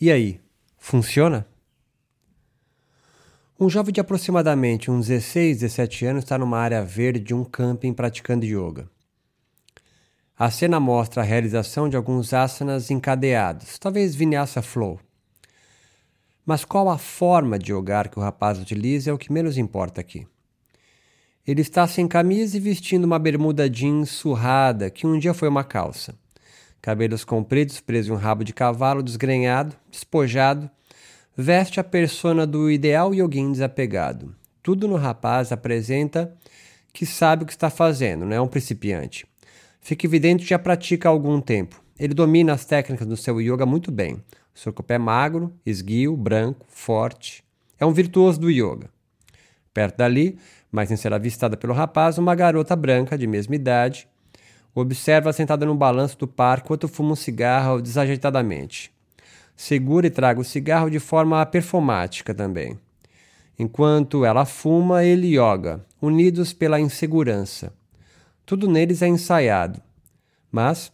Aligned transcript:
E 0.00 0.10
aí, 0.10 0.40
funciona? 0.76 1.46
Um 3.58 3.70
jovem 3.70 3.92
de 3.92 4.00
aproximadamente 4.00 4.90
uns 4.90 5.06
16, 5.06 5.60
17 5.60 6.06
anos 6.06 6.24
está 6.24 6.36
numa 6.36 6.58
área 6.58 6.84
verde 6.84 7.20
de 7.20 7.32
um 7.32 7.44
camping 7.44 7.92
praticando 7.92 8.44
yoga. 8.44 8.90
A 10.36 10.50
cena 10.50 10.80
mostra 10.80 11.22
a 11.22 11.24
realização 11.24 11.88
de 11.88 11.96
alguns 11.96 12.34
asanas 12.34 12.90
encadeados, 12.90 13.78
talvez 13.78 14.16
vinyasa 14.16 14.60
flow. 14.60 14.98
Mas 16.44 16.64
qual 16.64 16.90
a 16.90 16.98
forma 16.98 17.56
de 17.56 17.72
yogar 17.72 18.10
que 18.10 18.18
o 18.18 18.22
rapaz 18.22 18.58
utiliza 18.58 19.10
é 19.10 19.12
o 19.12 19.18
que 19.18 19.32
menos 19.32 19.56
importa 19.56 20.00
aqui. 20.00 20.26
Ele 21.46 21.60
está 21.60 21.86
sem 21.86 22.08
camisa 22.08 22.56
e 22.56 22.60
vestindo 22.60 23.04
uma 23.04 23.18
bermuda 23.18 23.70
jeans 23.70 24.10
surrada 24.10 24.90
que 24.90 25.06
um 25.06 25.16
dia 25.16 25.32
foi 25.32 25.48
uma 25.48 25.62
calça. 25.62 26.18
Cabelos 26.84 27.24
compridos 27.24 27.80
presos 27.80 28.10
em 28.10 28.12
um 28.12 28.18
rabo 28.18 28.44
de 28.44 28.52
cavalo 28.52 29.02
desgrenhado, 29.02 29.74
despojado, 29.90 30.68
veste 31.34 31.80
a 31.80 31.82
persona 31.82 32.46
do 32.46 32.70
ideal 32.70 33.14
yoguin 33.14 33.52
desapegado. 33.52 34.36
Tudo 34.62 34.86
no 34.86 34.96
rapaz 34.96 35.50
apresenta 35.50 36.36
que 36.92 37.06
sabe 37.06 37.42
o 37.42 37.46
que 37.46 37.52
está 37.54 37.70
fazendo, 37.70 38.26
não 38.26 38.36
é 38.36 38.40
um 38.42 38.46
principiante. 38.46 39.26
Fica 39.80 40.04
evidente 40.04 40.42
que 40.42 40.50
já 40.50 40.58
pratica 40.58 41.08
há 41.08 41.10
algum 41.10 41.40
tempo. 41.40 41.82
Ele 41.98 42.12
domina 42.12 42.52
as 42.52 42.66
técnicas 42.66 43.06
do 43.06 43.16
seu 43.16 43.40
yoga 43.40 43.64
muito 43.64 43.90
bem. 43.90 44.22
O 44.54 44.58
seu 44.58 44.70
corpo 44.70 44.92
é 44.92 44.98
magro, 44.98 45.54
esguio, 45.64 46.14
branco, 46.14 46.66
forte. 46.68 47.42
É 47.80 47.86
um 47.86 47.94
virtuoso 47.94 48.38
do 48.38 48.50
yoga. 48.50 48.90
Perto 49.72 49.96
dali, 49.96 50.38
mas 50.70 50.88
sem 50.88 50.98
ser 50.98 51.14
avistada 51.14 51.56
pelo 51.56 51.72
rapaz, 51.72 52.18
uma 52.18 52.34
garota 52.34 52.76
branca 52.76 53.16
de 53.16 53.26
mesma 53.26 53.54
idade 53.54 54.06
observa 54.74 55.32
sentada 55.32 55.64
no 55.64 55.74
balanço 55.74 56.18
do 56.18 56.26
parque 56.26 56.66
enquanto 56.66 56.88
fuma 56.88 57.12
um 57.12 57.16
cigarro 57.16 57.80
desajeitadamente. 57.80 58.92
Segura 59.56 60.08
e 60.08 60.10
traga 60.10 60.40
o 60.40 60.44
cigarro 60.44 60.90
de 60.90 60.98
forma 60.98 61.44
performática 61.46 62.34
também. 62.34 62.76
Enquanto 63.56 64.24
ela 64.24 64.44
fuma, 64.44 65.04
ele 65.04 65.38
yoga, 65.38 65.84
unidos 66.02 66.52
pela 66.52 66.80
insegurança. 66.80 67.72
Tudo 68.44 68.68
neles 68.68 69.00
é 69.00 69.06
ensaiado. 69.06 69.80
Mas, 70.50 70.92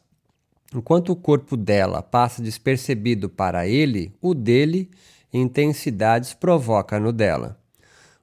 enquanto 0.74 1.10
o 1.10 1.16
corpo 1.16 1.56
dela 1.56 2.02
passa 2.02 2.42
despercebido 2.42 3.30
para 3.30 3.66
ele, 3.66 4.14
o 4.20 4.34
dele, 4.34 4.90
intensidades 5.32 6.34
provoca 6.34 7.00
no 7.00 7.12
dela. 7.12 7.58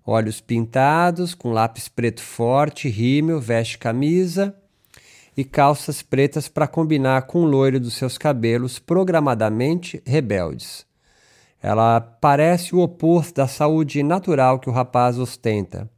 Olhos 0.05 0.39
pintados, 0.39 1.33
com 1.33 1.51
lápis 1.51 1.87
preto 1.87 2.21
forte, 2.21 2.87
rímel, 2.87 3.41
veste 3.41 3.79
camisa 3.79 4.55
e 5.37 5.45
calças 5.45 6.01
pretas 6.01 6.49
para 6.49 6.67
combinar 6.67 7.21
com 7.27 7.43
o 7.43 7.45
loiro 7.45 7.79
dos 7.79 7.93
seus 7.93 8.17
cabelos 8.17 8.79
programadamente 8.79 10.01
rebeldes. 10.05 10.85
Ela 11.61 12.01
parece 12.01 12.75
o 12.75 12.79
oposto 12.79 13.35
da 13.35 13.47
saúde 13.47 14.01
natural 14.03 14.59
que 14.59 14.69
o 14.69 14.73
rapaz 14.73 15.17
ostenta 15.17 15.89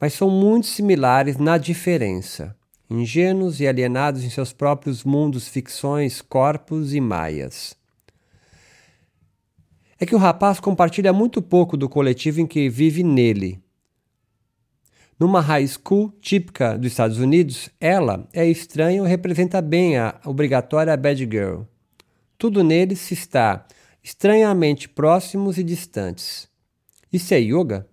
mas 0.00 0.14
são 0.14 0.30
muito 0.30 0.66
similares 0.66 1.36
na 1.36 1.58
diferença. 1.58 2.56
Ingênuos 2.88 3.60
e 3.60 3.66
alienados 3.66 4.24
em 4.24 4.30
seus 4.30 4.52
próprios 4.52 5.04
mundos, 5.04 5.48
ficções, 5.48 6.22
corpos 6.22 6.94
e 6.94 7.00
maias. 7.00 7.76
É 10.00 10.06
que 10.06 10.14
o 10.14 10.18
rapaz 10.18 10.60
compartilha 10.60 11.12
muito 11.12 11.42
pouco 11.42 11.76
do 11.76 11.88
coletivo 11.88 12.40
em 12.40 12.46
que 12.46 12.68
vive 12.70 13.02
nele. 13.02 13.60
Numa 15.18 15.40
high 15.40 15.66
school 15.66 16.12
típica 16.20 16.78
dos 16.78 16.92
Estados 16.92 17.18
Unidos, 17.18 17.68
ela 17.80 18.28
é 18.32 18.46
estranha 18.46 19.02
e 19.02 19.08
representa 19.08 19.60
bem 19.60 19.98
a 19.98 20.14
obrigatória 20.24 20.96
bad 20.96 21.18
girl. 21.24 21.62
Tudo 22.38 22.62
neles 22.62 23.00
se 23.00 23.14
está 23.14 23.66
estranhamente 24.02 24.88
próximos 24.88 25.58
e 25.58 25.64
distantes. 25.64 26.48
Isso 27.12 27.34
é 27.34 27.40
yoga? 27.40 27.84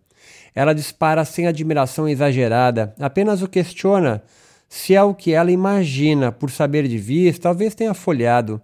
Ela 0.54 0.74
dispara 0.74 1.26
sem 1.26 1.48
admiração 1.48 2.08
exagerada, 2.08 2.94
apenas 3.00 3.42
o 3.42 3.48
questiona 3.48 4.24
se 4.70 4.94
é 4.94 5.02
o 5.02 5.14
que 5.14 5.34
ela 5.34 5.52
imagina 5.52 6.32
por 6.32 6.52
saber 6.52 6.88
de 6.88 6.98
vista, 6.98 7.44
talvez 7.44 7.74
tenha 7.74 7.94
folhado 7.94 8.62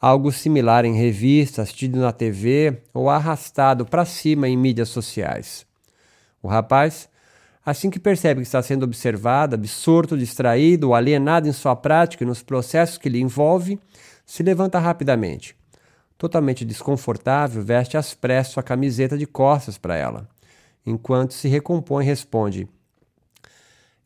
algo 0.00 0.32
similar 0.32 0.84
em 0.84 0.94
revistas, 0.94 1.64
assistido 1.64 1.98
na 1.98 2.12
TV 2.12 2.82
ou 2.92 3.10
arrastado 3.10 3.84
para 3.84 4.04
cima 4.04 4.48
em 4.48 4.56
mídias 4.56 4.88
sociais. 4.88 5.66
O 6.42 6.48
rapaz, 6.48 7.08
assim 7.64 7.90
que 7.90 7.98
percebe 7.98 8.40
que 8.40 8.46
está 8.46 8.62
sendo 8.62 8.84
observado, 8.84 9.54
absorto, 9.54 10.16
distraído 10.16 10.88
ou 10.88 10.94
alienado 10.94 11.48
em 11.48 11.52
sua 11.52 11.76
prática 11.76 12.24
e 12.24 12.26
nos 12.26 12.42
processos 12.42 12.98
que 12.98 13.08
lhe 13.08 13.20
envolve, 13.20 13.78
se 14.24 14.42
levanta 14.42 14.78
rapidamente. 14.78 15.56
Totalmente 16.16 16.64
desconfortável, 16.64 17.62
veste 17.62 17.96
às 17.96 18.14
pressas 18.14 18.52
sua 18.52 18.62
camiseta 18.62 19.18
de 19.18 19.26
costas 19.26 19.76
para 19.76 19.96
ela 19.96 20.28
enquanto 20.86 21.32
se 21.34 21.48
recompõe, 21.48 22.04
responde: 22.04 22.68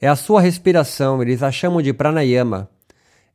É 0.00 0.08
a 0.08 0.16
sua 0.16 0.40
respiração, 0.40 1.22
eles 1.22 1.42
a 1.42 1.50
chamam 1.50 1.82
de 1.82 1.92
pranayama. 1.92 2.68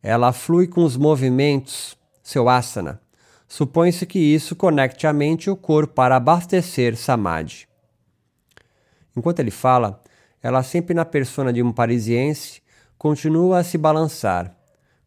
Ela 0.03 0.33
flui 0.33 0.67
com 0.67 0.83
os 0.83 0.97
movimentos, 0.97 1.95
seu 2.23 2.49
asana. 2.49 2.99
Supõe-se 3.47 4.05
que 4.05 4.17
isso 4.17 4.55
conecte 4.55 5.05
a 5.05 5.13
mente 5.13 5.45
e 5.45 5.49
o 5.49 5.55
corpo 5.55 5.93
para 5.93 6.15
abastecer 6.15 6.95
samadhi. 6.95 7.67
Enquanto 9.15 9.39
ele 9.39 9.51
fala, 9.51 10.01
ela 10.41 10.63
sempre 10.63 10.93
na 10.93 11.05
persona 11.05 11.51
de 11.51 11.61
um 11.61 11.71
parisiense 11.71 12.61
continua 12.97 13.59
a 13.59 13.63
se 13.63 13.77
balançar, 13.77 14.55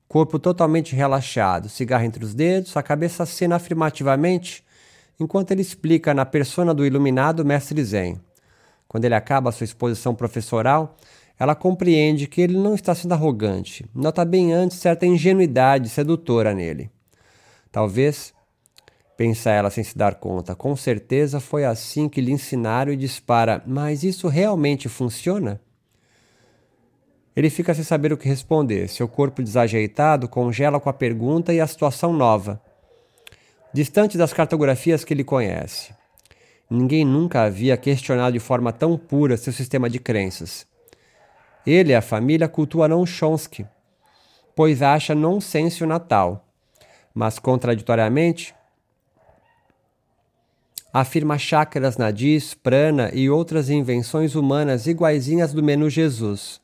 corpo 0.09 0.39
totalmente 0.39 0.95
relaxado, 0.95 1.69
cigarro 1.69 2.05
entre 2.05 2.25
os 2.25 2.35
dedos, 2.35 2.77
a 2.77 2.83
cabeça 2.83 3.23
acena 3.23 3.57
afirmativamente 3.57 4.65
enquanto 5.19 5.53
ele 5.53 5.63
explica 5.63 6.13
na 6.13 6.27
persona 6.27 6.75
do 6.75 6.85
iluminado 6.85 7.45
mestre 7.45 7.83
Zen. 7.83 8.21
Quando 8.89 9.05
ele 9.05 9.15
acaba 9.15 9.53
sua 9.53 9.65
exposição 9.65 10.15
professoral, 10.15 10.97
ela 11.39 11.55
compreende 11.55 12.27
que 12.27 12.41
ele 12.41 12.57
não 12.57 12.75
está 12.75 12.95
sendo 12.95 13.13
arrogante, 13.13 13.85
nota 13.95 14.25
bem 14.25 14.53
antes 14.53 14.79
certa 14.79 15.07
ingenuidade 15.07 15.89
sedutora 15.89 16.53
nele. 16.53 16.91
Talvez, 17.73 18.34
pensa 19.17 19.51
ela 19.51 19.71
sem 19.71 19.85
se 19.85 19.97
dar 19.97 20.17
conta, 20.17 20.55
com 20.55 20.75
certeza 20.75 21.41
foi 21.41 21.65
assim 21.65 22.09
que 22.09 22.21
lhe 22.21 22.33
ensinaram 22.33 22.93
e 22.93 22.97
dispara, 22.97 23.63
mas 23.67 24.03
isso 24.03 24.29
realmente 24.29 24.89
funciona? 24.89 25.61
Ele 27.37 27.51
fica 27.51 27.75
sem 27.75 27.83
saber 27.85 28.13
o 28.13 28.17
que 28.17 28.29
responder. 28.29 28.89
Seu 28.89 29.09
corpo 29.09 29.43
desajeitado 29.43 30.29
congela 30.29 30.79
com 30.79 30.89
a 30.89 30.93
pergunta 30.93 31.53
e 31.53 31.61
a 31.61 31.67
situação 31.67 32.13
nova 32.13 32.61
distante 33.75 34.17
das 34.17 34.33
cartografias 34.33 35.03
que 35.03 35.13
ele 35.13 35.25
conhece. 35.25 35.93
Ninguém 36.71 37.05
nunca 37.05 37.43
havia 37.43 37.77
questionado 37.77 38.35
de 38.35 38.39
forma 38.39 38.73
tão 38.73 38.97
pura 38.97 39.37
seu 39.37 39.53
sistema 39.53 39.91
de 39.91 39.99
crenças. 39.99 40.65
Ele 41.67 41.91
e 41.91 41.95
a 41.95 42.01
família 42.01 42.47
cultuam 42.47 43.05
Chomsky, 43.05 43.67
pois 44.55 44.81
acha 44.81 45.13
nonsense 45.13 45.83
o 45.83 45.89
Natal, 45.89 46.47
mas 47.13 47.41
contraditoriamente 47.41 48.55
afirma 50.95 51.37
chakras 51.37 51.99
nadis, 51.99 52.55
prana 52.55 53.11
e 53.13 53.29
outras 53.29 53.69
invenções 53.69 54.35
humanas 54.35 54.87
iguaizinhas 54.87 55.53
do 55.53 55.63
menu 55.63 55.91
Jesus. 55.91 56.59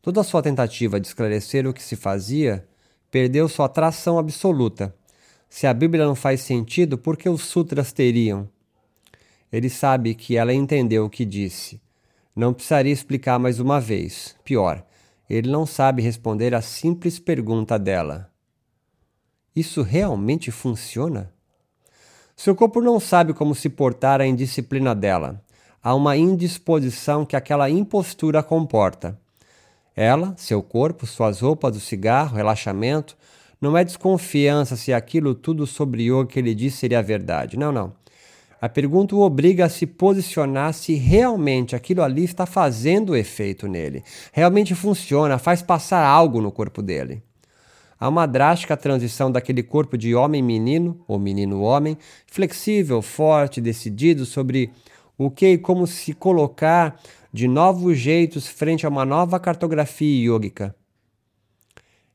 Toda 0.00 0.22
sua 0.22 0.42
tentativa 0.42 0.98
de 0.98 1.06
esclarecer 1.06 1.66
o 1.66 1.74
que 1.74 1.82
se 1.82 1.96
fazia 1.96 2.66
perdeu 3.10 3.46
sua 3.46 3.66
atração 3.66 4.18
absoluta 4.18 4.94
se 5.50 5.66
a 5.66 5.74
Bíblia 5.74 6.06
não 6.06 6.14
faz 6.14 6.42
sentido, 6.42 6.96
por 6.96 7.16
que 7.16 7.28
os 7.28 7.42
sutras 7.42 7.92
teriam? 7.92 8.48
Ele 9.52 9.68
sabe 9.68 10.14
que 10.14 10.36
ela 10.36 10.54
entendeu 10.54 11.04
o 11.04 11.10
que 11.10 11.24
disse. 11.24 11.82
Não 12.36 12.54
precisaria 12.54 12.92
explicar 12.92 13.36
mais 13.36 13.58
uma 13.58 13.80
vez. 13.80 14.36
Pior, 14.44 14.86
ele 15.28 15.50
não 15.50 15.66
sabe 15.66 16.02
responder 16.02 16.54
a 16.54 16.62
simples 16.62 17.18
pergunta 17.18 17.76
dela. 17.76 18.32
Isso 19.54 19.82
realmente 19.82 20.52
funciona? 20.52 21.32
Seu 22.42 22.54
corpo 22.54 22.80
não 22.80 22.98
sabe 22.98 23.34
como 23.34 23.54
se 23.54 23.68
portar 23.68 24.18
à 24.18 24.26
indisciplina 24.26 24.94
dela. 24.94 25.42
Há 25.84 25.94
uma 25.94 26.16
indisposição 26.16 27.26
que 27.26 27.36
aquela 27.36 27.68
impostura 27.68 28.42
comporta. 28.42 29.14
Ela, 29.94 30.32
seu 30.38 30.62
corpo, 30.62 31.06
suas 31.06 31.40
roupas, 31.40 31.76
o 31.76 31.80
cigarro, 31.80 32.36
relaxamento, 32.36 33.14
não 33.60 33.76
é 33.76 33.84
desconfiança 33.84 34.74
se 34.74 34.90
aquilo 34.90 35.34
tudo 35.34 35.66
sobre 35.66 36.04
yoga 36.04 36.28
que 36.28 36.38
ele 36.38 36.54
disse 36.54 36.78
seria 36.78 37.02
verdade. 37.02 37.58
Não, 37.58 37.70
não. 37.70 37.92
A 38.58 38.70
pergunta 38.70 39.14
o 39.14 39.20
obriga 39.20 39.66
a 39.66 39.68
se 39.68 39.86
posicionar 39.86 40.72
se 40.72 40.94
realmente 40.94 41.76
aquilo 41.76 42.02
ali 42.02 42.24
está 42.24 42.46
fazendo 42.46 43.14
efeito 43.14 43.68
nele. 43.68 44.02
Realmente 44.32 44.74
funciona, 44.74 45.36
faz 45.36 45.60
passar 45.60 46.06
algo 46.06 46.40
no 46.40 46.50
corpo 46.50 46.80
dele. 46.80 47.22
Há 48.00 48.08
uma 48.08 48.26
drástica 48.26 48.76
transição 48.76 49.30
daquele 49.30 49.62
corpo 49.62 49.96
de 49.96 50.14
homem-menino, 50.14 51.04
ou 51.06 51.18
menino-homem, 51.18 51.98
flexível, 52.26 53.02
forte, 53.02 53.60
decidido 53.60 54.24
sobre 54.24 54.72
o 55.18 55.30
que 55.30 55.52
e 55.52 55.58
como 55.58 55.86
se 55.86 56.14
colocar 56.14 56.98
de 57.30 57.46
novos 57.46 57.98
jeitos 57.98 58.48
frente 58.48 58.86
a 58.86 58.88
uma 58.88 59.04
nova 59.04 59.38
cartografia 59.38 60.30
yógica 60.30 60.74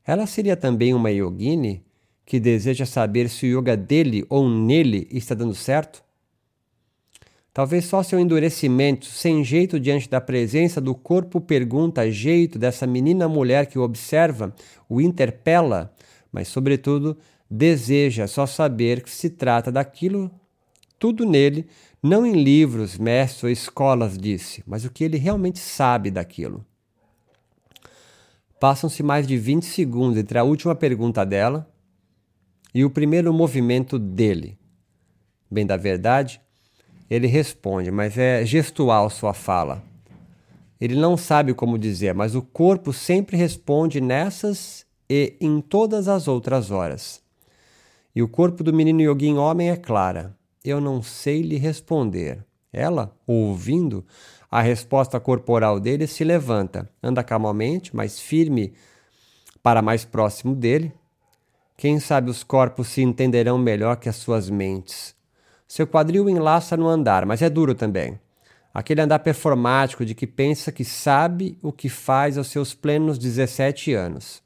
ela 0.06 0.24
seria 0.26 0.56
também 0.56 0.94
uma 0.94 1.10
yogini 1.10 1.84
que 2.24 2.38
deseja 2.38 2.86
saber 2.86 3.28
se 3.28 3.46
o 3.46 3.58
yoga 3.58 3.76
dele 3.76 4.24
ou 4.28 4.48
nele 4.48 5.08
está 5.10 5.34
dando 5.34 5.54
certo? 5.54 6.04
Talvez 7.56 7.86
só 7.86 8.02
seu 8.02 8.20
endurecimento, 8.20 9.06
sem 9.06 9.42
jeito 9.42 9.80
diante 9.80 10.10
da 10.10 10.20
presença 10.20 10.78
do 10.78 10.94
corpo, 10.94 11.40
pergunta 11.40 12.10
jeito 12.10 12.58
dessa 12.58 12.86
menina 12.86 13.30
mulher 13.30 13.64
que 13.64 13.78
o 13.78 13.82
observa, 13.82 14.54
o 14.86 15.00
interpela, 15.00 15.90
mas, 16.30 16.48
sobretudo, 16.48 17.16
deseja 17.50 18.26
só 18.26 18.44
saber 18.44 19.02
que 19.02 19.08
se 19.08 19.30
trata 19.30 19.72
daquilo, 19.72 20.30
tudo 20.98 21.24
nele, 21.24 21.66
não 22.02 22.26
em 22.26 22.44
livros, 22.44 22.98
mestres 22.98 23.44
ou 23.44 23.48
escolas, 23.48 24.18
disse, 24.18 24.62
mas 24.66 24.84
o 24.84 24.90
que 24.90 25.02
ele 25.02 25.16
realmente 25.16 25.58
sabe 25.58 26.10
daquilo. 26.10 26.62
Passam-se 28.60 29.02
mais 29.02 29.26
de 29.26 29.38
20 29.38 29.64
segundos 29.64 30.18
entre 30.18 30.36
a 30.38 30.44
última 30.44 30.74
pergunta 30.74 31.24
dela 31.24 31.66
e 32.74 32.84
o 32.84 32.90
primeiro 32.90 33.32
movimento 33.32 33.98
dele. 33.98 34.58
Bem 35.50 35.64
da 35.64 35.78
verdade, 35.78 36.38
ele 37.08 37.26
responde, 37.26 37.90
mas 37.90 38.18
é 38.18 38.44
gestual 38.44 39.08
sua 39.08 39.32
fala. 39.32 39.82
Ele 40.80 40.94
não 40.94 41.16
sabe 41.16 41.54
como 41.54 41.78
dizer, 41.78 42.14
mas 42.14 42.34
o 42.34 42.42
corpo 42.42 42.92
sempre 42.92 43.36
responde 43.36 44.00
nessas 44.00 44.84
e 45.08 45.34
em 45.40 45.60
todas 45.60 46.08
as 46.08 46.28
outras 46.28 46.70
horas. 46.70 47.22
E 48.14 48.22
o 48.22 48.28
corpo 48.28 48.62
do 48.62 48.72
menino 48.72 49.00
Yogin 49.00 49.36
homem 49.36 49.70
é 49.70 49.76
clara. 49.76 50.36
Eu 50.64 50.80
não 50.80 51.02
sei 51.02 51.42
lhe 51.42 51.56
responder. 51.56 52.44
Ela, 52.72 53.16
ouvindo, 53.26 54.04
a 54.50 54.60
resposta 54.60 55.18
corporal 55.18 55.80
dele 55.80 56.06
se 56.06 56.24
levanta, 56.24 56.88
anda 57.02 57.22
calmamente, 57.22 57.94
mais 57.96 58.20
firme 58.20 58.74
para 59.62 59.80
mais 59.80 60.04
próximo 60.04 60.54
dele, 60.54 60.92
quem 61.76 61.98
sabe 61.98 62.30
os 62.30 62.44
corpos 62.44 62.88
se 62.88 63.02
entenderão 63.02 63.58
melhor 63.58 63.96
que 63.96 64.08
as 64.08 64.16
suas 64.16 64.48
mentes. 64.48 65.15
Seu 65.68 65.86
quadril 65.86 66.28
enlaça 66.28 66.76
no 66.76 66.88
andar, 66.88 67.26
mas 67.26 67.42
é 67.42 67.50
duro 67.50 67.74
também. 67.74 68.18
Aquele 68.72 69.00
andar 69.00 69.18
performático 69.18 70.04
de 70.04 70.14
que 70.14 70.26
pensa 70.26 70.70
que 70.70 70.84
sabe 70.84 71.58
o 71.62 71.72
que 71.72 71.88
faz 71.88 72.38
aos 72.38 72.48
seus 72.48 72.74
plenos 72.74 73.18
17 73.18 73.92
anos. 73.92 74.42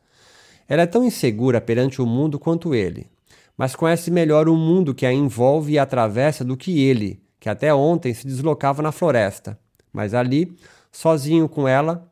Ela 0.69 0.83
é 0.83 0.87
tão 0.87 1.05
insegura 1.05 1.61
perante 1.61 2.01
o 2.01 2.07
mundo 2.07 2.39
quanto 2.39 2.75
ele, 2.75 3.09
mas 3.57 3.77
conhece 3.77 4.11
melhor 4.11 4.49
o 4.49 4.57
mundo 4.57 4.95
que 4.95 5.05
a 5.05 5.13
envolve 5.13 5.73
e 5.73 5.79
atravessa 5.79 6.45
do 6.45 6.57
que 6.57 6.81
ele, 6.81 7.21
que 7.39 7.49
até 7.49 7.75
ontem 7.75 8.15
se 8.15 8.27
deslocava 8.27 8.81
na 8.81 8.93
floresta, 8.93 9.59
mas 9.93 10.15
ali, 10.15 10.57
sozinho 10.91 11.49
com 11.49 11.67
ela, 11.69 12.09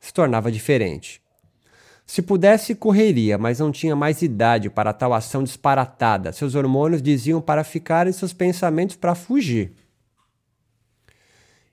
se 0.00 0.12
tornava 0.12 0.52
diferente. 0.52 1.23
Se 2.06 2.20
pudesse, 2.20 2.74
correria, 2.74 3.38
mas 3.38 3.58
não 3.58 3.72
tinha 3.72 3.96
mais 3.96 4.20
idade 4.20 4.68
para 4.68 4.92
tal 4.92 5.14
ação 5.14 5.42
disparatada. 5.42 6.32
Seus 6.32 6.54
hormônios 6.54 7.00
diziam 7.00 7.40
para 7.40 7.64
ficar 7.64 8.06
e 8.06 8.12
seus 8.12 8.32
pensamentos 8.32 8.96
para 8.96 9.14
fugir. 9.14 9.72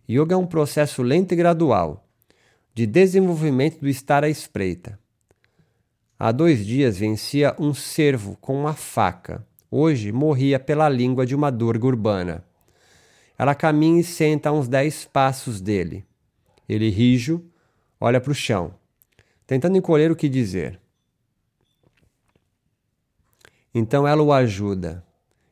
Yoga 0.09 0.35
é 0.35 0.37
um 0.37 0.47
processo 0.47 1.03
lento 1.03 1.33
e 1.33 1.35
gradual, 1.35 2.07
de 2.73 2.85
desenvolvimento 2.85 3.79
do 3.79 3.89
estar 3.89 4.23
à 4.23 4.29
espreita. 4.29 4.97
Há 6.17 6.31
dois 6.31 6.65
dias 6.65 6.97
vencia 6.97 7.55
um 7.59 7.73
cervo 7.73 8.37
com 8.39 8.59
uma 8.59 8.73
faca. 8.73 9.45
Hoje 9.69 10.11
morria 10.11 10.59
pela 10.59 10.87
língua 10.87 11.25
de 11.25 11.35
uma 11.35 11.51
durga 11.51 11.87
urbana. 11.87 12.43
Ela 13.37 13.55
caminha 13.55 14.01
e 14.01 14.03
senta 14.03 14.49
a 14.49 14.51
uns 14.51 14.67
dez 14.67 15.03
passos 15.05 15.59
dele. 15.59 16.05
Ele 16.69 16.89
rijo, 16.89 17.43
olha 17.99 18.21
para 18.21 18.31
o 18.31 18.35
chão 18.35 18.80
tentando 19.45 19.77
encolher 19.77 20.11
o 20.11 20.15
que 20.15 20.29
dizer. 20.29 20.79
Então 23.73 24.07
ela 24.07 24.21
o 24.21 24.33
ajuda 24.33 25.03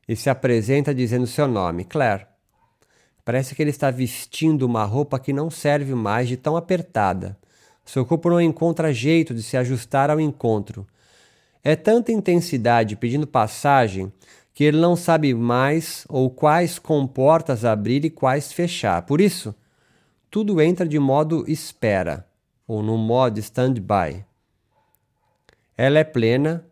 e 0.08 0.16
se 0.16 0.30
apresenta 0.30 0.94
dizendo 0.94 1.28
seu 1.28 1.48
nome, 1.48 1.86
Claire. 1.86 2.26
Parece 3.24 3.54
que 3.54 3.62
ele 3.62 3.70
está 3.70 3.92
vestindo 3.92 4.64
uma 4.64 4.84
roupa 4.84 5.20
que 5.20 5.32
não 5.32 5.50
serve 5.50 5.94
mais 5.94 6.28
de 6.28 6.36
tão 6.36 6.58
apertada. 6.58 7.38
Seu 7.86 8.06
corpo 8.06 8.30
não 8.30 8.42
encontra 8.42 8.94
jeito 8.94 9.34
de 9.34 9.44
se 9.44 9.56
ajustar 9.56 10.10
ao 10.10 10.20
encontro. 10.20 10.86
É 11.64 11.76
tanta 11.76 12.12
intensidade 12.12 12.96
pedindo 12.96 13.28
passagem 13.28 14.12
que 14.54 14.64
ele 14.64 14.78
não 14.78 14.96
sabe 14.96 15.34
mais 15.34 16.06
ou 16.10 16.30
quais 16.30 16.78
comportas 16.78 17.64
abrir 17.64 18.04
e 18.04 18.10
quais 18.10 18.52
fechar. 18.52 19.02
Por 19.04 19.22
isso, 19.22 19.56
tudo 20.30 20.62
entra 20.62 20.88
de 20.88 21.00
modo 21.00 21.46
espera 21.48 22.29
ou 22.70 22.84
no 22.84 22.96
modo 23.00 23.40
stand-by. 23.40 24.24
Ela 25.76 25.98
é 25.98 26.04
plena 26.04 26.64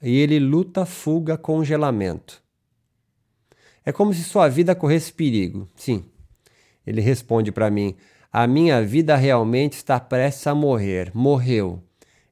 e 0.00 0.18
ele 0.18 0.38
luta, 0.38 0.86
fuga, 0.86 1.36
congelamento. 1.36 2.42
É 3.84 3.92
como 3.92 4.14
se 4.14 4.24
sua 4.24 4.48
vida 4.48 4.74
corresse 4.74 5.12
perigo. 5.12 5.68
Sim. 5.76 6.06
Ele 6.86 7.02
responde 7.02 7.52
para 7.52 7.70
mim: 7.70 7.96
A 8.32 8.46
minha 8.46 8.82
vida 8.82 9.14
realmente 9.14 9.74
está 9.74 10.00
prestes 10.00 10.46
a 10.46 10.54
morrer. 10.54 11.10
Morreu. 11.14 11.84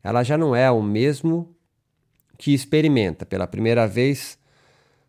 Ela 0.02 0.23
já 0.23 0.38
não 0.38 0.56
é 0.56 0.70
o 0.70 0.82
mesmo 0.82 1.55
que 2.38 2.55
experimenta 2.55 3.26
pela 3.26 3.46
primeira 3.46 3.87
vez. 3.87 4.38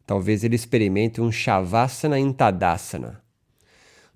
Talvez 0.06 0.44
ele 0.44 0.56
experimente 0.56 1.22
um 1.22 1.32
Shavasana 1.32 2.20
em 2.20 2.34
Tadasana. 2.34 3.24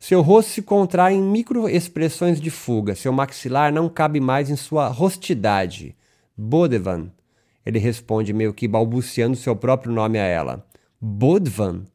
Seu 0.05 0.21
rosto 0.21 0.51
se 0.51 0.61
contrai 0.61 1.13
em 1.13 1.21
microexpressões 1.21 2.41
de 2.41 2.49
fuga. 2.49 2.93
Seu 2.93 3.13
maxilar 3.13 3.71
não 3.71 3.87
cabe 3.87 4.19
mais 4.19 4.49
em 4.49 4.55
sua 4.57 4.89
rostidade. 4.89 5.95
Bodevan. 6.35 7.09
Ele 7.65 7.79
responde 7.79 8.33
meio 8.33 8.53
que 8.53 8.67
balbuciando 8.67 9.37
seu 9.37 9.55
próprio 9.55 9.93
nome 9.93 10.19
a 10.19 10.25
ela. 10.25 10.67
Bodvan? 10.99 11.85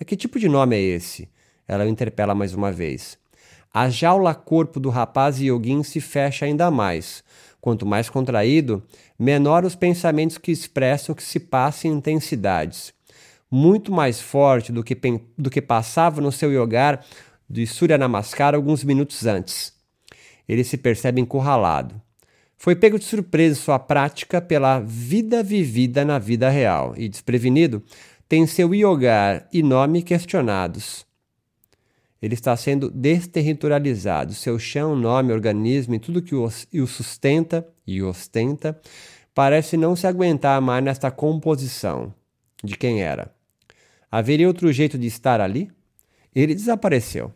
Mas 0.00 0.06
que 0.06 0.16
tipo 0.16 0.40
de 0.40 0.48
nome 0.48 0.76
é 0.76 0.80
esse? 0.80 1.28
Ela 1.68 1.84
o 1.84 1.88
interpela 1.88 2.34
mais 2.34 2.54
uma 2.54 2.72
vez. 2.72 3.18
A 3.70 3.90
jaula 3.90 4.34
corpo 4.34 4.80
do 4.80 4.88
rapaz 4.88 5.38
Yogin 5.38 5.82
se 5.82 6.00
fecha 6.00 6.46
ainda 6.46 6.70
mais. 6.70 7.22
Quanto 7.60 7.84
mais 7.84 8.08
contraído, 8.08 8.82
menor 9.18 9.66
os 9.66 9.74
pensamentos 9.74 10.38
que 10.38 10.50
expressam 10.50 11.14
que 11.14 11.22
se 11.22 11.38
passa 11.38 11.86
em 11.86 11.90
intensidades. 11.90 12.94
Muito 13.50 13.92
mais 13.92 14.22
forte 14.22 14.72
do 14.72 14.82
que, 14.82 14.98
do 15.36 15.50
que 15.50 15.60
passava 15.60 16.22
no 16.22 16.32
seu 16.32 16.50
yogar 16.50 17.04
de 17.52 17.66
Surya 17.66 17.98
Namaskar 17.98 18.54
alguns 18.54 18.82
minutos 18.82 19.26
antes. 19.26 19.74
Ele 20.48 20.64
se 20.64 20.78
percebe 20.78 21.20
encurralado. 21.20 22.00
Foi 22.56 22.74
pego 22.74 22.98
de 22.98 23.04
surpresa 23.04 23.60
sua 23.60 23.78
prática 23.78 24.40
pela 24.40 24.80
vida 24.80 25.42
vivida 25.42 26.02
na 26.02 26.18
vida 26.18 26.48
real 26.48 26.94
e, 26.96 27.10
desprevenido, 27.10 27.82
tem 28.26 28.46
seu 28.46 28.74
yoga 28.74 29.46
e 29.52 29.62
nome 29.62 30.02
questionados. 30.02 31.04
Ele 32.22 32.32
está 32.32 32.56
sendo 32.56 32.88
desterritorializado. 32.88 34.32
Seu 34.32 34.58
chão, 34.58 34.96
nome, 34.96 35.30
organismo 35.30 35.94
e 35.94 35.98
tudo 35.98 36.22
que 36.22 36.34
o 36.34 36.86
sustenta 36.86 37.68
e 37.86 38.02
ostenta 38.02 38.80
parece 39.34 39.76
não 39.76 39.94
se 39.94 40.06
aguentar 40.06 40.58
mais 40.62 40.82
nesta 40.82 41.10
composição 41.10 42.14
de 42.64 42.78
quem 42.78 43.02
era. 43.02 43.30
Haveria 44.10 44.48
outro 44.48 44.72
jeito 44.72 44.96
de 44.96 45.06
estar 45.06 45.38
ali? 45.38 45.70
Ele 46.34 46.54
desapareceu. 46.54 47.30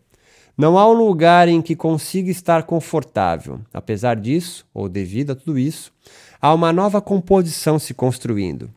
Não 0.57 0.79
há 0.79 0.89
um 0.89 0.95
lugar 0.95 1.49
em 1.49 1.61
que 1.61 1.77
consiga 1.77 2.31
estar 2.31 2.63
confortável. 2.63 3.61
Apesar 3.75 4.17
disso, 4.17 4.67
ou 4.73 4.89
devido 4.89 5.33
a 5.33 5.35
tudo 5.35 5.59
isso, 5.59 5.93
há 6.41 6.55
uma 6.55 6.73
nova 6.73 7.03
composição 7.03 7.79
se 7.79 7.93
construindo. 7.93 8.71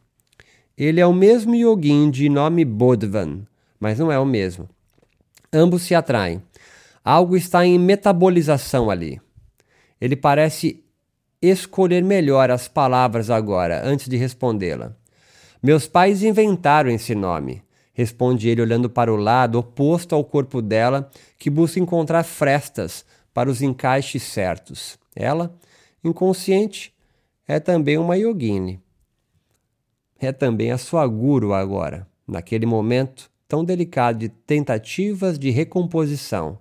Ele 0.78 1.00
é 1.00 1.06
o 1.06 1.14
mesmo 1.14 1.56
yogin 1.56 2.12
de 2.12 2.28
nome 2.28 2.66
Bodvan, 2.66 3.44
mas 3.80 3.98
não 3.98 4.12
é 4.12 4.20
o 4.20 4.26
mesmo. 4.26 4.68
Ambos 5.54 5.84
se 5.84 5.96
atraem. 5.96 6.44
Algo 7.04 7.38
está 7.38 7.66
em 7.66 7.80
metabolização 7.80 8.90
ali. 8.90 9.22
Ele 10.02 10.18
parece 10.18 10.84
escolher 11.42 12.04
melhor 12.04 12.52
as 12.52 12.68
palavras 12.68 13.30
agora, 13.30 13.82
antes 13.86 14.10
de 14.10 14.18
respondê-la. 14.18 14.94
Meus 15.64 15.88
pais 15.88 16.24
inventaram 16.24 16.90
esse 16.90 17.16
nome 17.16 17.64
responde 18.00 18.48
ele 18.48 18.62
olhando 18.62 18.90
para 18.90 19.14
o 19.14 19.18
lado 19.18 19.60
oposto 19.60 20.16
ao 20.16 20.24
corpo 20.24 20.62
dela, 20.62 21.12
que 21.38 21.50
busca 21.50 21.82
encontrar 21.82 22.24
frestas 22.24 23.04
para 23.34 23.50
os 23.50 23.62
encaixes 23.62 24.24
certos. 24.24 24.98
Ela, 25.14 25.54
inconsciente, 26.02 26.94
é 27.46 27.60
também 27.60 27.98
uma 27.98 28.16
yogini. 28.16 28.82
É 30.18 30.32
também 30.32 30.72
a 30.72 30.78
sua 30.78 31.06
guru 31.06 31.54
agora, 31.54 32.08
naquele 32.26 32.66
momento 32.66 33.30
tão 33.50 33.66
delicado 33.66 34.20
de 34.20 34.30
tentativas 34.30 35.38
de 35.38 35.50
recomposição. 35.50 36.58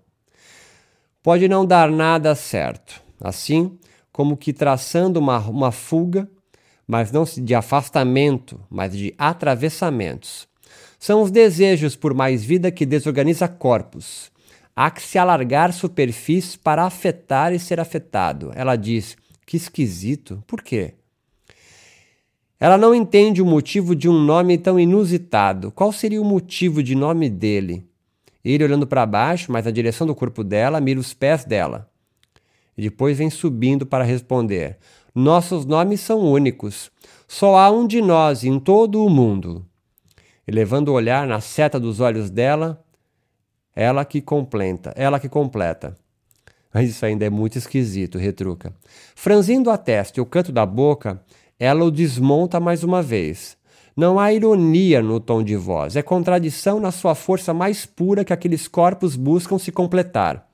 Pode 1.23 1.47
não 1.47 1.65
dar 1.65 1.89
nada 1.89 2.35
certo, 2.35 3.01
assim 3.21 3.79
como 4.11 4.37
que 4.37 4.53
traçando 4.53 5.21
uma, 5.21 5.39
uma 5.39 5.71
fuga, 5.71 6.29
mas 6.85 7.13
não 7.13 7.23
de 7.23 7.55
afastamento, 7.55 8.61
mas 8.69 8.93
de 8.93 9.15
atravessamentos. 9.17 10.49
São 10.99 11.23
os 11.23 11.31
desejos 11.31 11.95
por 11.95 12.13
mais 12.13 12.45
vida 12.45 12.71
que 12.71 12.85
desorganiza 12.85 13.47
corpos. 13.47 14.33
Há 14.75 14.91
que 14.91 15.03
se 15.03 15.19
alargar 15.19 15.73
superfícies 15.73 16.57
para 16.57 16.85
afetar 16.85 17.53
e 17.53 17.59
ser 17.59 17.79
afetado. 17.81 18.53
Ela 18.55 18.77
diz: 18.77 19.17
Que 19.47 19.57
esquisito. 19.57 20.43
Por 20.47 20.63
quê? 20.63 20.95
Ela 22.61 22.77
não 22.77 22.93
entende 22.93 23.41
o 23.41 23.47
motivo 23.47 23.95
de 23.95 24.09
um 24.09 24.19
nome 24.19 24.59
tão 24.59 24.81
inusitado. 24.81 25.71
Qual 25.71 25.93
seria 25.93 26.21
o 26.21 26.25
motivo 26.25 26.83
de 26.83 26.95
nome 26.97 27.31
dele? 27.31 27.87
Ele 28.45 28.65
olhando 28.65 28.87
para 28.87 29.07
baixo, 29.07 29.53
mas 29.53 29.65
na 29.65 29.71
direção 29.71 30.07
do 30.07 30.15
corpo 30.15 30.43
dela, 30.43 30.81
mira 30.81 30.99
os 30.99 31.15
pés 31.15 31.45
dela. 31.45 31.89
E 32.77 32.83
depois 32.83 33.19
vem 33.19 33.31
subindo 33.31 33.87
para 33.87 34.03
responder: 34.03 34.79
Nossos 35.15 35.65
nomes 35.65 36.01
são 36.01 36.21
únicos. 36.21 36.91
Só 37.29 37.57
há 37.57 37.71
um 37.71 37.87
de 37.87 38.01
nós 38.01 38.43
em 38.43 38.59
todo 38.59 39.05
o 39.05 39.11
mundo. 39.11 39.68
E 40.49 40.51
levando 40.51 40.89
o 40.89 40.93
olhar 40.93 41.27
na 41.27 41.43
seta 41.43 41.79
dos 41.79 42.01
olhos 42.01 42.31
dela, 42.31 42.83
ela 43.77 44.03
que 44.03 44.23
completa, 44.23 44.95
ela 44.97 45.21
que 45.21 45.29
completa. 45.29 45.95
Mas 46.73 46.89
isso 46.89 47.05
ainda 47.05 47.27
é 47.27 47.29
muito 47.29 47.59
esquisito, 47.59 48.17
retruca. 48.17 48.73
Franzindo 49.15 49.71
a 49.71 49.77
testa 49.77 50.19
e 50.19 50.23
o 50.23 50.27
canto 50.27 50.51
da 50.51 50.65
boca, 50.65 51.23
ela 51.61 51.85
o 51.85 51.91
desmonta 51.91 52.59
mais 52.59 52.83
uma 52.83 53.03
vez. 53.03 53.59
Não 53.95 54.19
há 54.19 54.33
ironia 54.33 55.03
no 55.03 55.21
tom 55.21 55.43
de 55.43 55.55
voz, 55.55 55.97
é 55.97 56.03
contradição 56.03 56.81
na 56.81 56.91
sua 56.91 57.15
força 57.15 57.53
mais 57.53 57.85
pura 57.85 58.25
que 58.25 58.33
aqueles 58.33 58.67
corpos 58.67 59.17
buscam 59.17 59.59
se 59.59 59.71
completar. 59.71 60.48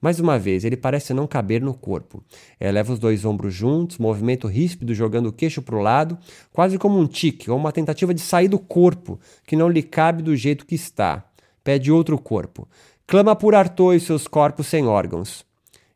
Mais 0.00 0.20
uma 0.20 0.38
vez, 0.38 0.64
ele 0.64 0.76
parece 0.76 1.14
não 1.14 1.26
caber 1.26 1.62
no 1.62 1.74
corpo. 1.74 2.22
Eleva 2.60 2.92
os 2.92 2.98
dois 2.98 3.24
ombros 3.24 3.54
juntos, 3.54 3.98
movimento 3.98 4.46
ríspido 4.46 4.94
jogando 4.94 5.26
o 5.26 5.32
queixo 5.32 5.62
para 5.62 5.76
o 5.76 5.80
lado, 5.80 6.18
quase 6.52 6.78
como 6.78 6.98
um 6.98 7.06
tique 7.06 7.50
ou 7.50 7.56
uma 7.56 7.72
tentativa 7.72 8.12
de 8.12 8.20
sair 8.20 8.48
do 8.48 8.58
corpo, 8.58 9.18
que 9.46 9.56
não 9.56 9.68
lhe 9.68 9.82
cabe 9.82 10.22
do 10.22 10.36
jeito 10.36 10.66
que 10.66 10.74
está. 10.74 11.24
Pede 11.62 11.90
outro 11.90 12.18
corpo. 12.18 12.68
Clama 13.06 13.34
por 13.34 13.54
Arthur 13.54 13.94
e 13.94 14.00
seus 14.00 14.26
corpos 14.26 14.66
sem 14.66 14.86
órgãos. 14.86 15.44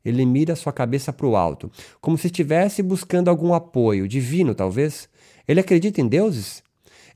Ele 0.04 0.24
mira 0.24 0.56
sua 0.56 0.72
cabeça 0.72 1.12
para 1.12 1.26
o 1.26 1.36
alto, 1.36 1.70
como 2.00 2.16
se 2.16 2.28
estivesse 2.28 2.82
buscando 2.82 3.28
algum 3.28 3.52
apoio, 3.52 4.08
divino 4.08 4.54
talvez. 4.54 5.08
Ele 5.46 5.60
acredita 5.60 6.00
em 6.00 6.08
deuses? 6.08 6.62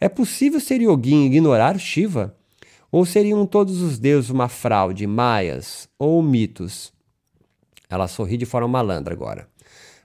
É 0.01 0.09
possível 0.09 0.61
ser 0.61 0.81
Yogin 0.81 1.27
ignorar 1.27 1.79
Shiva? 1.79 2.37
Ou 2.93 3.07
seriam 3.07 3.47
todos 3.47 3.81
os 3.81 3.99
deuses 3.99 4.29
uma 4.29 4.51
fraude, 4.51 5.07
maias 5.07 5.89
ou 5.99 6.23
mitos? 6.23 6.93
Ela 7.89 8.07
sorri 8.07 8.37
de 8.37 8.45
forma 8.45 8.69
malandra 8.69 9.15
agora. 9.15 9.49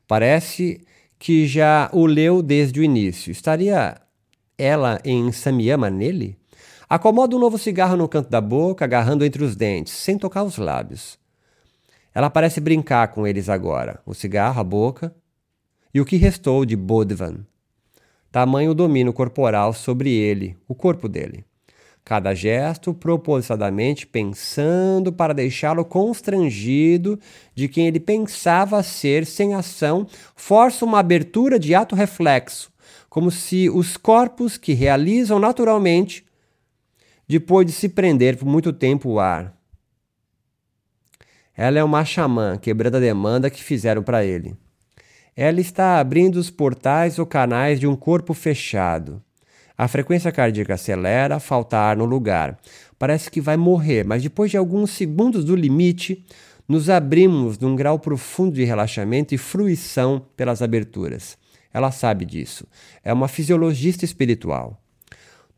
Parece 0.08 0.80
que 1.20 1.46
já 1.46 1.90
o 1.92 2.06
leu 2.06 2.42
desde 2.42 2.80
o 2.80 2.84
início. 2.84 3.30
Estaria 3.30 4.00
ela 4.58 5.02
em 5.04 5.34
Samyama 5.34 5.90
nele? 5.90 6.38
Acomoda 6.90 7.36
um 7.36 7.40
novo 7.40 7.58
cigarro 7.58 7.98
no 7.98 8.08
canto 8.08 8.30
da 8.30 8.40
boca, 8.40 8.86
agarrando 8.86 9.26
entre 9.26 9.44
os 9.44 9.58
dentes, 9.58 9.92
sem 9.92 10.18
tocar 10.18 10.44
os 10.44 10.58
lábios. 10.58 11.20
Ela 12.16 12.30
parece 12.30 12.62
brincar 12.62 13.10
com 13.10 13.28
eles 13.28 13.50
agora, 13.50 14.00
o 14.06 14.14
cigarro, 14.14 14.62
a 14.62 14.64
boca 14.64 15.14
e 15.94 16.00
o 16.00 16.06
que 16.06 16.16
restou 16.16 16.64
de 16.64 16.78
Bodvan. 16.78 17.46
Tamanho 18.32 18.74
domínio 18.74 19.12
corporal 19.12 19.74
sobre 19.74 20.10
ele, 20.10 20.56
o 20.70 20.74
corpo 20.74 21.10
dele. 21.10 21.44
Cada 22.08 22.34
gesto 22.34 22.94
propositadamente 22.94 24.08
pensando 24.08 25.12
para 25.12 25.34
deixá-lo 25.34 25.84
constrangido 25.84 27.20
de 27.54 27.68
quem 27.68 27.86
ele 27.86 28.00
pensava 28.00 28.82
ser 28.82 29.26
sem 29.26 29.54
ação, 29.54 30.08
força 30.34 30.86
uma 30.86 31.00
abertura 31.00 31.60
de 31.60 31.76
ato 31.76 31.98
reflexo, 31.98 32.72
como 33.10 33.30
se 33.30 33.70
os 33.70 33.98
corpos 33.98 34.56
que 34.56 34.72
realizam 34.72 35.38
naturalmente, 35.38 36.26
depois 37.28 37.68
de 37.68 37.74
se 37.74 37.90
prender 37.90 38.38
por 38.38 38.46
muito 38.46 38.72
tempo 38.72 39.10
o 39.10 39.20
ar, 39.20 39.54
ela 41.58 41.78
é 41.78 41.84
uma 41.84 42.06
xamã, 42.06 42.58
quebrando 42.58 42.96
a 42.96 43.02
demanda 43.02 43.50
que 43.50 43.62
fizeram 43.62 44.02
para 44.02 44.24
ele. 44.24 44.56
Ela 45.36 45.60
está 45.60 46.00
abrindo 46.00 46.38
os 46.38 46.50
portais 46.50 47.20
ou 47.20 47.26
canais 47.26 47.82
de 47.82 47.86
um 47.86 47.98
corpo 47.98 48.34
fechado. 48.34 49.22
A 49.78 49.88
frequência 49.88 50.32
cardíaca 50.32 50.74
acelera, 50.74 51.40
falta 51.40 51.78
ar 51.78 51.96
no 51.96 52.06
lugar. 52.06 52.58
Parece 52.98 53.30
que 53.30 53.40
vai 53.40 53.56
morrer, 53.56 54.04
mas 54.04 54.24
depois 54.24 54.50
de 54.50 54.58
alguns 54.58 54.92
segundos 54.92 55.46
do 55.46 55.56
limite, 55.56 56.26
nos 56.68 56.90
abrimos 56.90 57.60
num 57.60 57.76
grau 57.76 58.00
profundo 58.00 58.56
de 58.56 58.64
relaxamento 58.64 59.36
e 59.36 59.38
fruição 59.38 60.26
pelas 60.36 60.62
aberturas. 60.62 61.38
Ela 61.72 61.92
sabe 61.92 62.26
disso. 62.26 62.66
É 63.04 63.14
uma 63.14 63.28
fisiologista 63.28 64.04
espiritual. 64.04 64.82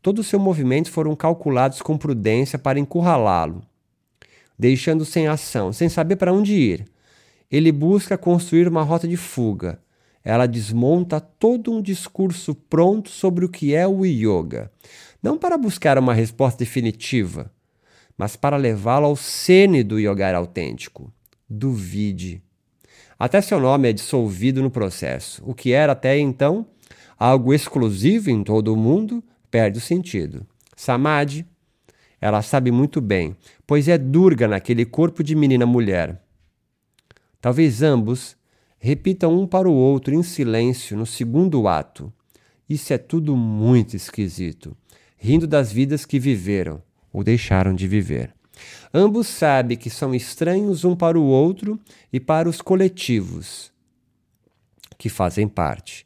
Todos 0.02 0.26
os 0.26 0.30
seus 0.30 0.42
movimentos 0.42 0.90
foram 0.90 1.16
calculados 1.16 1.80
com 1.80 1.96
prudência 1.96 2.58
para 2.58 2.78
encurralá-lo 2.78 3.62
deixando 4.60 5.06
sem 5.06 5.26
ação, 5.26 5.72
sem 5.72 5.88
saber 5.88 6.16
para 6.16 6.34
onde 6.34 6.52
ir. 6.52 6.84
Ele 7.50 7.72
busca 7.72 8.18
construir 8.18 8.68
uma 8.68 8.82
rota 8.82 9.08
de 9.08 9.16
fuga. 9.16 9.80
Ela 10.24 10.46
desmonta 10.46 11.20
todo 11.20 11.72
um 11.72 11.80
discurso 11.80 12.54
pronto 12.54 13.08
sobre 13.08 13.44
o 13.44 13.48
que 13.48 13.74
é 13.74 13.86
o 13.86 14.04
yoga, 14.04 14.70
não 15.22 15.38
para 15.38 15.56
buscar 15.56 15.98
uma 15.98 16.14
resposta 16.14 16.58
definitiva, 16.58 17.50
mas 18.16 18.36
para 18.36 18.56
levá-lo 18.56 19.06
ao 19.06 19.16
cene 19.16 19.82
do 19.82 19.98
yoga 19.98 20.36
autêntico. 20.36 21.12
Duvide. 21.48 22.42
Até 23.18 23.40
seu 23.40 23.58
nome 23.58 23.88
é 23.88 23.92
dissolvido 23.92 24.62
no 24.62 24.70
processo. 24.70 25.42
O 25.44 25.54
que 25.54 25.72
era 25.72 25.92
até 25.92 26.18
então 26.18 26.66
algo 27.18 27.52
exclusivo 27.52 28.30
em 28.30 28.42
todo 28.42 28.72
o 28.72 28.76
mundo 28.76 29.22
perde 29.50 29.78
o 29.78 29.80
sentido. 29.80 30.46
Samadhi 30.76 31.46
ela 32.20 32.42
sabe 32.42 32.70
muito 32.70 33.00
bem, 33.00 33.34
pois 33.66 33.88
é 33.88 33.96
Durga 33.96 34.46
naquele 34.46 34.84
corpo 34.84 35.24
de 35.24 35.34
menina 35.34 35.64
mulher. 35.64 36.22
Talvez 37.40 37.82
ambos 37.82 38.36
repitam 38.80 39.38
um 39.38 39.46
para 39.46 39.68
o 39.68 39.72
outro 39.72 40.12
em 40.12 40.24
silêncio 40.24 40.96
no 40.96 41.06
segundo 41.06 41.68
ato. 41.68 42.12
Isso 42.68 42.92
é 42.92 42.98
tudo 42.98 43.36
muito 43.36 43.94
esquisito, 43.94 44.76
rindo 45.16 45.46
das 45.46 45.70
vidas 45.70 46.04
que 46.04 46.18
viveram 46.18 46.82
ou 47.12 47.22
deixaram 47.22 47.72
de 47.72 47.86
viver. 47.86 48.34
Ambos 48.92 49.28
sabem 49.28 49.76
que 49.76 49.88
são 49.88 50.12
estranhos 50.12 50.84
um 50.84 50.96
para 50.96 51.18
o 51.18 51.24
outro 51.24 51.78
e 52.12 52.18
para 52.18 52.48
os 52.48 52.60
coletivos 52.60 53.70
que 54.98 55.08
fazem 55.08 55.46
parte, 55.46 56.04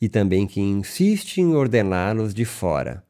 e 0.00 0.08
também 0.08 0.46
que 0.46 0.60
insistem 0.60 1.44
em 1.44 1.54
ordená-los 1.54 2.32
de 2.32 2.44
fora 2.44 3.02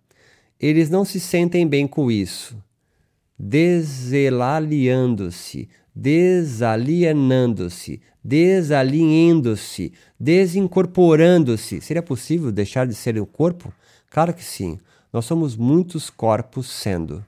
eles 0.63 0.89
não 0.89 1.05
se 1.05 1.19
sentem 1.19 1.67
bem 1.67 1.89
com 1.89 2.09
isso. 2.09 2.57
Deselaliando-se, 3.37 5.69
desalienando-se, 5.95 8.01
desalinhando-se, 8.23 9.93
desincorporando-se. 10.19 11.81
Seria 11.81 12.03
possível 12.03 12.53
deixar 12.53 12.87
de 12.87 12.95
ser 12.95 13.19
o 13.19 13.27
corpo? 13.27 13.73
Claro 14.11 14.35
que 14.35 14.45
sim. 14.45 14.79
Nós 15.13 15.25
somos 15.25 15.57
muitos 15.57 16.09
corpos 16.09 16.71
sendo. 16.71 17.25